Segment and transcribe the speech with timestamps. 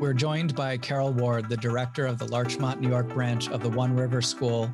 [0.00, 3.68] We're joined by Carol Ward, the director of the Larchmont, New York branch of the
[3.68, 4.70] One River School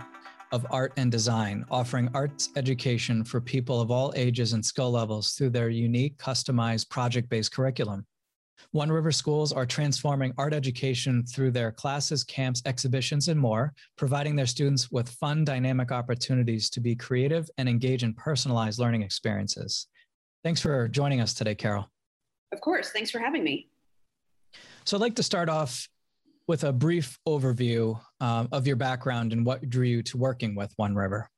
[0.52, 5.32] of Art and Design, offering arts education for people of all ages and skill levels
[5.32, 8.04] through their unique, customized, project based curriculum.
[8.72, 14.36] One River schools are transforming art education through their classes, camps, exhibitions, and more, providing
[14.36, 19.86] their students with fun, dynamic opportunities to be creative and engage in personalized learning experiences.
[20.42, 21.90] Thanks for joining us today, Carol.
[22.52, 22.90] Of course.
[22.90, 23.70] Thanks for having me.
[24.86, 25.88] So I'd like to start off
[26.46, 30.72] with a brief overview um, of your background and what drew you to working with
[30.76, 31.30] One River.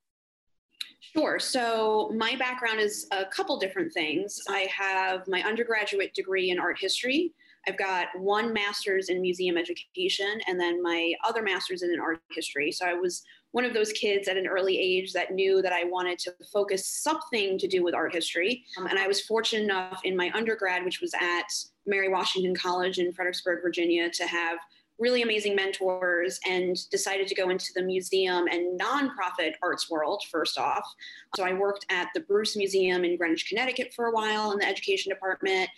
[1.00, 1.38] Sure.
[1.38, 4.40] So, my background is a couple different things.
[4.48, 7.32] I have my undergraduate degree in art history.
[7.68, 12.72] I've got one master's in museum education and then my other master's in art history.
[12.72, 13.22] So, I was
[13.56, 16.86] one of those kids at an early age that knew that I wanted to focus
[16.86, 18.66] something to do with art history.
[18.76, 21.48] Um, and I was fortunate enough in my undergrad, which was at
[21.86, 24.58] Mary Washington College in Fredericksburg, Virginia, to have
[24.98, 30.58] really amazing mentors and decided to go into the museum and nonprofit arts world first
[30.58, 30.86] off.
[31.34, 34.68] So I worked at the Bruce Museum in Greenwich, Connecticut for a while in the
[34.68, 35.70] education department.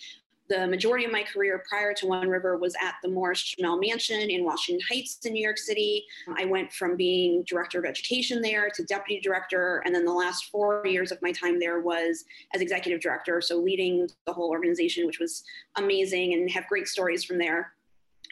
[0.48, 4.30] The majority of my career prior to One River was at the Morris Jumel Mansion
[4.30, 6.06] in Washington Heights in New York City.
[6.38, 9.82] I went from being director of education there to deputy director.
[9.84, 12.24] And then the last four years of my time there was
[12.54, 13.42] as executive director.
[13.42, 15.44] So leading the whole organization, which was
[15.76, 17.74] amazing and have great stories from there.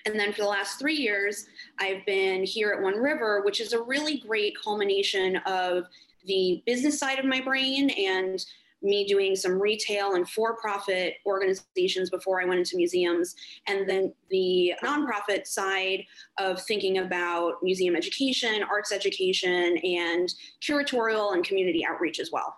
[0.06, 1.47] And then for the last three years,
[1.78, 5.84] I've been here at One River, which is a really great culmination of
[6.25, 8.45] the business side of my brain and
[8.82, 13.34] me doing some retail and for profit organizations before I went into museums,
[13.66, 16.05] and then the nonprofit side
[16.38, 22.56] of thinking about museum education, arts education, and curatorial and community outreach as well.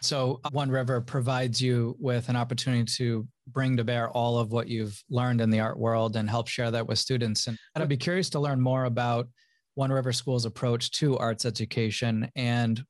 [0.00, 4.52] So, uh, One River provides you with an opportunity to bring to bear all of
[4.52, 7.46] what you've learned in the art world and help share that with students.
[7.46, 9.28] And I'd be curious to learn more about
[9.74, 12.84] One River School's approach to arts education and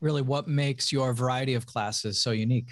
[0.00, 2.70] really what makes your variety of classes so unique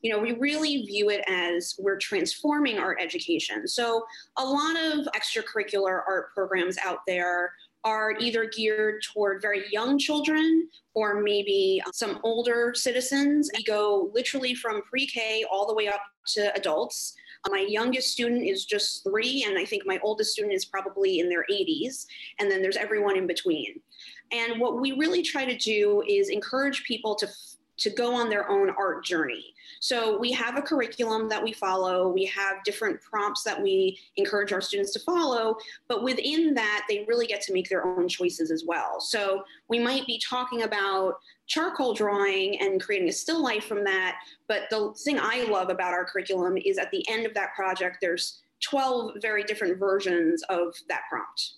[0.00, 3.66] you know, we really view it as we're transforming art education.
[3.66, 4.04] So,
[4.36, 7.52] a lot of extracurricular art programs out there
[7.84, 13.50] are either geared toward very young children or maybe some older citizens.
[13.56, 16.02] We go literally from pre K all the way up
[16.34, 17.14] to adults.
[17.48, 21.28] My youngest student is just three, and I think my oldest student is probably in
[21.28, 22.06] their 80s.
[22.38, 23.80] And then there's everyone in between.
[24.32, 27.28] And what we really try to do is encourage people to
[27.78, 29.54] to go on their own art journey.
[29.80, 34.52] So we have a curriculum that we follow, we have different prompts that we encourage
[34.52, 35.56] our students to follow,
[35.88, 39.00] but within that, they really get to make their own choices as well.
[39.00, 41.14] So we might be talking about
[41.46, 44.16] charcoal drawing and creating a still life from that,
[44.48, 47.98] but the thing I love about our curriculum is at the end of that project,
[48.00, 51.54] there's 12 very different versions of that prompt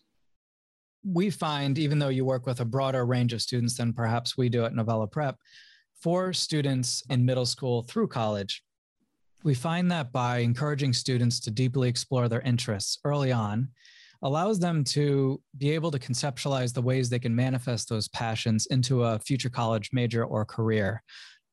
[1.03, 4.49] we find, even though you work with a broader range of students than perhaps we
[4.49, 5.39] do at Novella Prep,
[6.01, 8.63] for students in middle school through college,
[9.43, 13.69] we find that by encouraging students to deeply explore their interests early on,
[14.23, 19.05] allows them to be able to conceptualize the ways they can manifest those passions into
[19.05, 21.03] a future college major or career.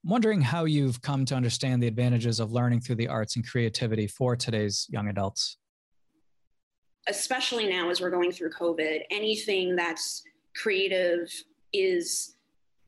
[0.03, 3.47] I'm wondering how you've come to understand the advantages of learning through the arts and
[3.47, 5.57] creativity for today's young adults
[7.07, 10.23] especially now as we're going through COVID, anything that's
[10.55, 11.31] creative
[11.73, 12.35] is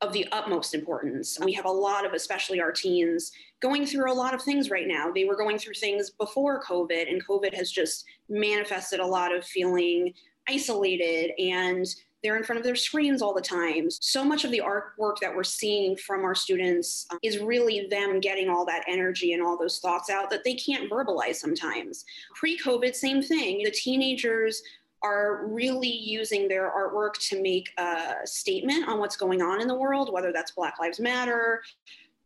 [0.00, 1.38] of the utmost importance.
[1.44, 4.88] We have a lot of, especially our teens, going through a lot of things right
[4.88, 5.10] now.
[5.10, 9.44] They were going through things before COVID, and COVID has just manifested a lot of
[9.44, 10.14] feeling
[10.48, 11.86] isolated and
[12.22, 13.90] they're in front of their screens all the time.
[13.90, 18.20] So much of the artwork that we're seeing from our students um, is really them
[18.20, 22.04] getting all that energy and all those thoughts out that they can't verbalize sometimes.
[22.34, 23.62] Pre COVID, same thing.
[23.64, 24.62] The teenagers
[25.02, 29.74] are really using their artwork to make a statement on what's going on in the
[29.74, 31.62] world, whether that's Black Lives Matter,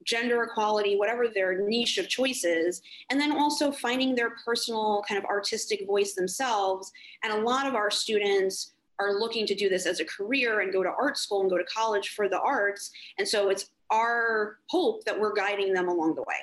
[0.05, 5.25] gender equality, whatever their niche of choices, and then also finding their personal kind of
[5.25, 6.93] artistic voice themselves.
[7.23, 10.73] And a lot of our students are looking to do this as a career and
[10.73, 12.91] go to art school and go to college for the arts.
[13.19, 16.37] And so it's our hope that we're guiding them along the way.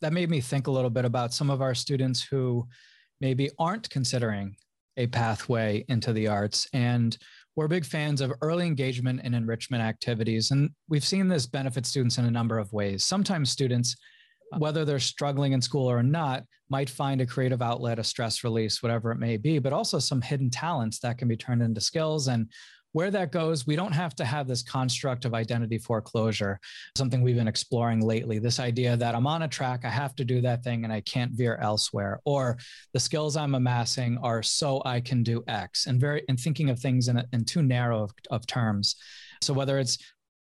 [0.00, 2.66] That made me think a little bit about some of our students who
[3.20, 4.56] maybe aren't considering
[4.96, 6.68] a pathway into the arts.
[6.72, 7.16] And
[7.56, 10.50] we're big fans of early engagement and enrichment activities.
[10.50, 13.04] And we've seen this benefit students in a number of ways.
[13.04, 13.96] Sometimes students
[14.58, 18.82] whether they're struggling in school or not, might find a creative outlet, a stress release,
[18.82, 22.28] whatever it may be, but also some hidden talents that can be turned into skills.
[22.28, 22.50] And
[22.92, 26.60] where that goes, we don't have to have this construct of identity foreclosure,
[26.96, 28.38] something we've been exploring lately.
[28.38, 31.00] This idea that I'm on a track, I have to do that thing, and I
[31.00, 32.58] can't veer elsewhere, or
[32.92, 36.78] the skills I'm amassing are so I can do X, and very and thinking of
[36.78, 38.96] things in, in too narrow of, of terms.
[39.40, 39.98] So whether it's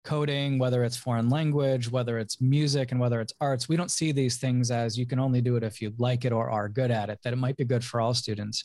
[0.04, 4.10] coding, whether it's foreign language, whether it's music, and whether it's arts, we don't see
[4.10, 6.90] these things as you can only do it if you like it or are good
[6.90, 8.64] at it, that it might be good for all students.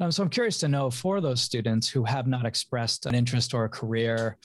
[0.00, 3.52] Um, so I'm curious to know for those students who have not expressed an interest
[3.52, 4.36] or a career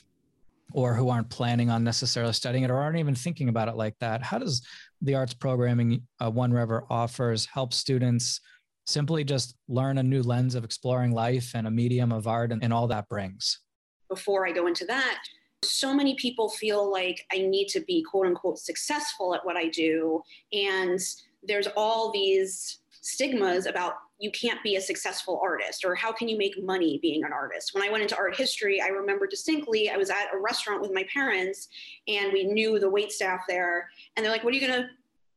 [0.72, 3.96] or who aren't planning on necessarily studying it or aren't even thinking about it like
[4.00, 4.62] that, how does
[5.02, 8.40] the arts programming uh, One River offers help students
[8.86, 12.62] simply just learn a new lens of exploring life and a medium of art and,
[12.64, 13.60] and all that brings?
[14.08, 15.18] Before I go into that,
[15.62, 19.68] so many people feel like I need to be quote unquote successful at what I
[19.68, 20.22] do.
[20.52, 20.98] And
[21.42, 26.38] there's all these stigmas about you can't be a successful artist or how can you
[26.38, 27.74] make money being an artist?
[27.74, 30.90] When i went into art history i remember distinctly i was at a restaurant with
[30.92, 31.68] my parents
[32.08, 34.88] and we knew the wait staff there and they're like what are you going to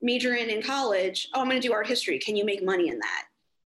[0.02, 1.28] major in in college?
[1.34, 2.20] Oh i'm going to do art history.
[2.20, 3.26] Can you make money in that?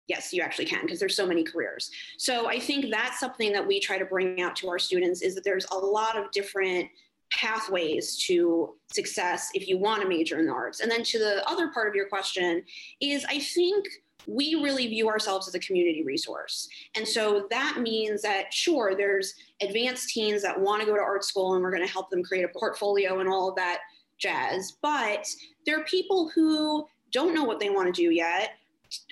[0.07, 1.91] Yes you actually can because there's so many careers.
[2.17, 5.35] So i think that's something that we try to bring out to our students is
[5.35, 6.87] that there's a lot of different
[7.31, 10.79] pathways to success if you want to major in the arts.
[10.79, 12.63] And then to the other part of your question
[12.99, 13.87] is I think
[14.27, 16.69] we really view ourselves as a community resource.
[16.95, 21.23] And so that means that, sure, there's advanced teens that want to go to art
[21.23, 23.79] school and we're going to help them create a portfolio and all of that
[24.19, 24.77] jazz.
[24.81, 25.25] But
[25.65, 28.51] there are people who don't know what they want to do yet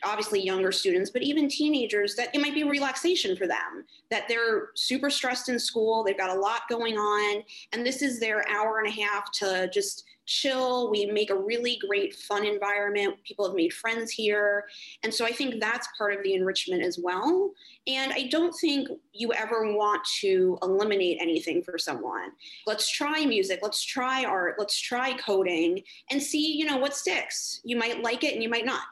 [0.04, 4.70] obviously younger students, but even teenagers, that it might be relaxation for them, that they're
[4.76, 7.44] super stressed in school, they've got a lot going on,
[7.74, 10.92] and this is their hour and a half to just chill.
[10.92, 13.16] We make a really great fun environment.
[13.24, 14.66] People have made friends here.
[15.04, 17.52] And so I think that's part of the enrichment as well.
[17.88, 22.30] And I don't think you ever want to eliminate anything for someone.
[22.68, 27.62] Let's try music, let's try art, let's try coding and see, you know, what sticks.
[27.64, 28.84] You might like it and you might not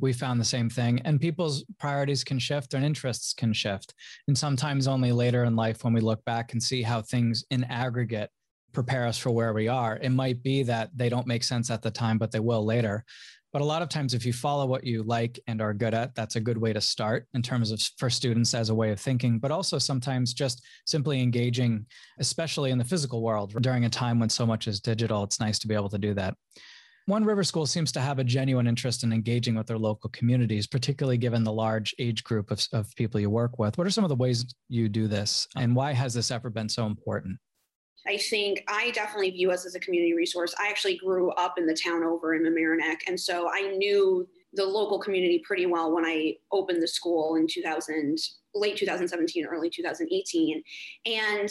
[0.00, 3.94] we found the same thing and people's priorities can shift and interests can shift
[4.28, 7.64] and sometimes only later in life when we look back and see how things in
[7.64, 8.30] aggregate
[8.72, 9.96] prepare us for where we are.
[9.96, 13.04] It might be that they don't make sense at the time but they will later.
[13.52, 16.14] But a lot of times if you follow what you like and are good at
[16.14, 19.00] that's a good way to start in terms of for students as a way of
[19.00, 21.84] thinking but also sometimes just simply engaging
[22.20, 25.58] especially in the physical world during a time when so much is digital it's nice
[25.58, 26.36] to be able to do that
[27.06, 30.66] one River School seems to have a genuine interest in engaging with their local communities,
[30.66, 33.78] particularly given the large age group of, of people you work with.
[33.78, 36.68] What are some of the ways you do this, and why has this effort been
[36.68, 37.38] so important?
[38.06, 40.54] I think I definitely view us as a community resource.
[40.58, 44.64] I actually grew up in the town over in Mamaroneck, and so I knew the
[44.64, 48.18] local community pretty well when I opened the school in 2000,
[48.54, 50.62] late 2017, early 2018.
[51.06, 51.48] And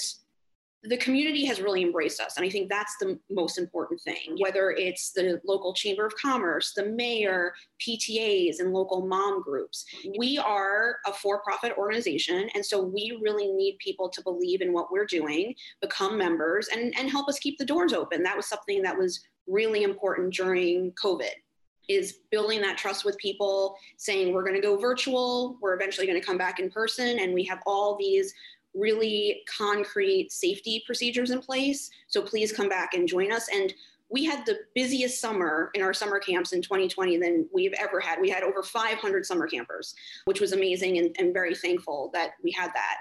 [0.83, 2.37] the community has really embraced us.
[2.37, 6.73] And I think that's the most important thing, whether it's the local chamber of commerce,
[6.73, 7.53] the mayor,
[7.85, 9.83] PTAs, and local mom groups.
[9.99, 10.11] Mm-hmm.
[10.17, 12.49] We are a for profit organization.
[12.55, 16.93] And so we really need people to believe in what we're doing, become members, and,
[16.97, 18.23] and help us keep the doors open.
[18.23, 21.31] That was something that was really important during COVID
[21.89, 26.19] is building that trust with people saying we're going to go virtual we're eventually going
[26.19, 28.31] to come back in person and we have all these
[28.79, 31.89] really concrete safety procedures in place.
[32.07, 33.47] So please come back and join us.
[33.53, 33.73] And
[34.09, 38.19] we had the busiest summer in our summer camps in 2020 than we've ever had.
[38.19, 39.93] We had over 500 summer campers,
[40.25, 42.97] which was amazing and, and, very thankful that we had that.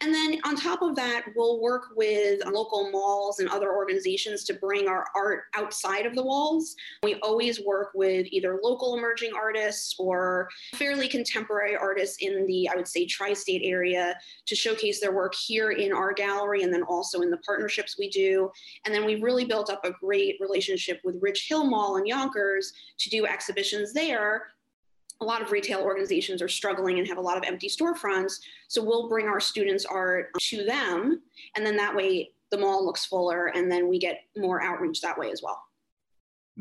[0.00, 4.54] And then on top of that, we'll work with local malls and other organizations to
[4.54, 6.76] bring our art outside of the walls.
[7.02, 12.76] We always work with either local emerging artists or fairly contemporary artists in the, I
[12.76, 14.16] would say, tri state area
[14.46, 18.08] to showcase their work here in our gallery and then also in the partnerships we
[18.08, 18.48] do.
[18.86, 22.06] And then we've really built up a great relationship relationship with Ridge Hill Mall in
[22.06, 24.48] Yonkers to do exhibitions there.
[25.20, 28.34] A lot of retail organizations are struggling and have a lot of empty storefronts.
[28.68, 31.22] So we'll bring our students' art to them.
[31.56, 35.16] And then that way the mall looks fuller and then we get more outreach that
[35.16, 35.62] way as well.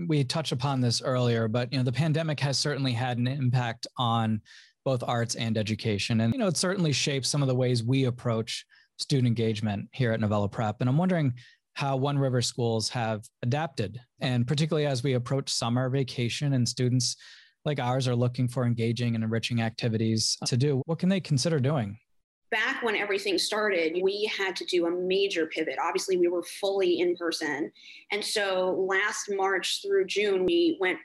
[0.08, 3.88] We touched upon this earlier, but you know, the pandemic has certainly had an impact
[3.98, 4.42] on
[4.86, 6.22] both arts and education.
[6.22, 8.66] And you know, it certainly shapes some of the ways we approach
[9.00, 10.78] student engagement here at Novella Prep.
[10.80, 11.34] And I'm wondering
[11.74, 14.00] how One River schools have adapted.
[14.20, 17.16] And particularly as we approach summer vacation and students
[17.66, 21.60] like ours are looking for engaging and enriching activities to do, what can they consider
[21.60, 21.98] doing?
[22.50, 25.78] Back when everything started, we had to do a major pivot.
[25.82, 27.72] Obviously, we were fully in person.
[28.12, 31.00] And so last March through June, we went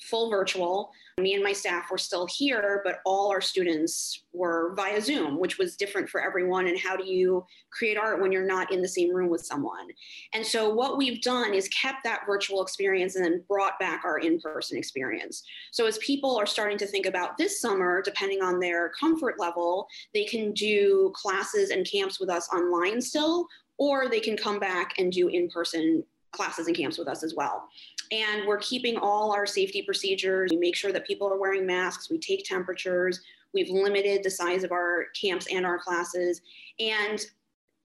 [0.00, 0.90] full virtual.
[1.18, 5.58] Me and my staff were still here, but all our students were via Zoom, which
[5.58, 6.66] was different for everyone.
[6.68, 9.88] And how do you create art when you're not in the same room with someone?
[10.32, 14.18] And so, what we've done is kept that virtual experience and then brought back our
[14.18, 15.42] in person experience.
[15.72, 19.86] So, as people are starting to think about this summer, depending on their comfort level,
[20.14, 23.46] they can do classes and camps with us online still,
[23.78, 27.34] or they can come back and do in person classes and camps with us as
[27.34, 27.68] well.
[28.12, 30.50] And we're keeping all our safety procedures.
[30.50, 32.10] We make sure that people are wearing masks.
[32.10, 33.20] We take temperatures.
[33.52, 36.40] We've limited the size of our camps and our classes.
[36.78, 37.20] And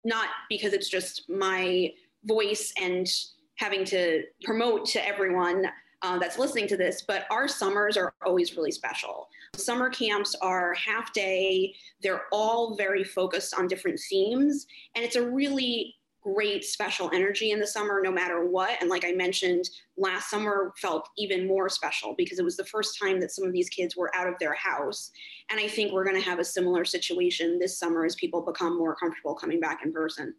[0.04, 1.92] not because it's just my
[2.24, 3.08] voice and
[3.56, 5.66] having to promote to everyone
[6.02, 9.28] uh, that's listening to this, but our summers are always really special.
[9.56, 11.74] Summer camps are half day,
[12.04, 15.95] they're all very focused on different themes, and it's a really
[16.26, 18.82] great special energy in the summer no matter what.
[18.82, 22.98] And like i mentioned last summer felt even more special because it was the first
[23.00, 25.12] time that some of these kids were out of their house.
[25.52, 28.78] And i think we're going to have a similar situation this summer as people become
[28.78, 30.34] more comfortable coming back in person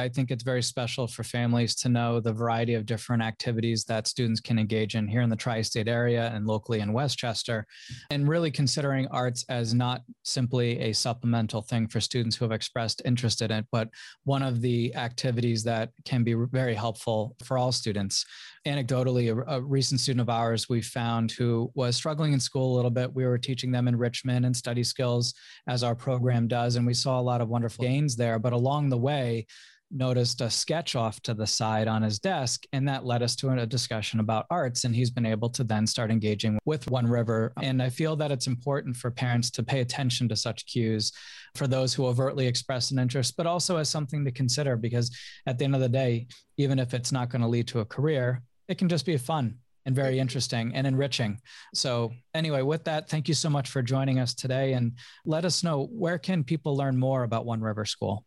[0.00, 4.06] I think it's very special for families to know the variety of different activities that
[4.06, 7.66] students can engage in here in the tri state area and locally in Westchester,
[8.10, 13.02] and really considering arts as not simply a supplemental thing for students who have expressed
[13.04, 13.88] interest in it, but
[14.22, 18.24] one of the activities that can be very helpful for all students.
[18.68, 22.76] Anecdotally, a, a recent student of ours we found who was struggling in school a
[22.76, 25.34] little bit, we were teaching them enrichment and study skills
[25.66, 28.38] as our program does, and we saw a lot of wonderful gains there.
[28.38, 29.44] But along the way,
[29.90, 33.48] noticed a sketch off to the side on his desk and that led us to
[33.48, 37.52] a discussion about arts and he's been able to then start engaging with one river
[37.62, 41.12] and i feel that it's important for parents to pay attention to such cues
[41.54, 45.10] for those who overtly express an interest but also as something to consider because
[45.46, 46.26] at the end of the day
[46.58, 49.56] even if it's not going to lead to a career it can just be fun
[49.86, 51.40] and very interesting and enriching.
[51.72, 54.92] So, anyway, with that, thank you so much for joining us today and
[55.24, 58.26] let us know where can people learn more about One River School?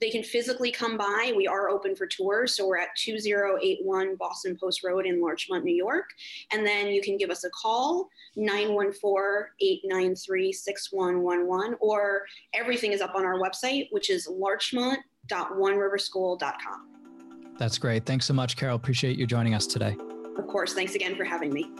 [0.00, 1.32] They can physically come by.
[1.36, 2.54] We are open for tours.
[2.54, 6.06] So we're at 2081 Boston Post Road in Larchmont, New York.
[6.52, 13.14] And then you can give us a call, 914 893 6111, or everything is up
[13.14, 16.88] on our website, which is larchmont.oneriverschool.com.
[17.58, 18.06] That's great.
[18.06, 18.76] Thanks so much, Carol.
[18.76, 19.96] Appreciate you joining us today.
[20.36, 20.72] Of course.
[20.72, 21.70] Thanks again for having me.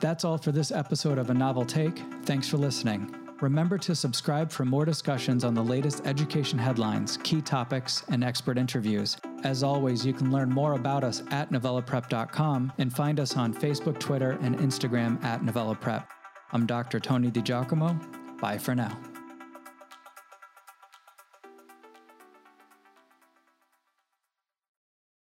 [0.00, 1.98] That's all for this episode of A Novel Take.
[2.24, 3.25] Thanks for listening.
[3.40, 8.56] Remember to subscribe for more discussions on the latest education headlines, key topics, and expert
[8.56, 9.18] interviews.
[9.44, 13.98] As always, you can learn more about us at novellaprep.com and find us on Facebook,
[13.98, 16.06] Twitter, and Instagram at novellaprep.
[16.52, 16.98] I'm Dr.
[16.98, 18.40] Tony DiGiacomo.
[18.40, 18.98] Bye for now.